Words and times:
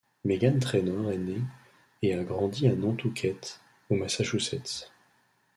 Meghan 0.25 0.57
Trainor 0.59 1.11
est 1.11 1.17
née 1.19 1.41
et 2.01 2.15
a 2.15 2.23
grandi 2.23 2.67
à 2.67 2.73
Nantucket, 2.73 3.61
au 3.91 3.93
Massachusetts. 3.93 4.91